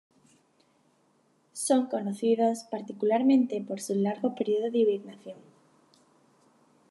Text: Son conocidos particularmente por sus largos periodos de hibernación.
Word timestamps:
Son 1.53 1.85
conocidos 1.85 2.63
particularmente 2.71 3.61
por 3.61 3.79
sus 3.81 3.97
largos 3.97 4.33
periodos 4.35 4.71
de 4.71 4.79
hibernación. 4.79 5.37